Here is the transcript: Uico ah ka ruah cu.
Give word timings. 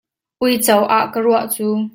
Uico 0.43 0.77
ah 0.97 1.05
ka 1.11 1.19
ruah 1.25 1.45
cu. 1.53 1.65